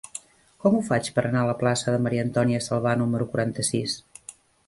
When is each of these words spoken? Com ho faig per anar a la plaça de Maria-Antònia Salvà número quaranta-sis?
Com 0.63 0.77
ho 0.77 0.79
faig 0.87 1.09
per 1.17 1.23
anar 1.29 1.43
a 1.45 1.49
la 1.49 1.55
plaça 1.59 1.93
de 1.95 1.99
Maria-Antònia 2.07 2.63
Salvà 2.69 2.97
número 3.01 3.31
quaranta-sis? 3.35 4.01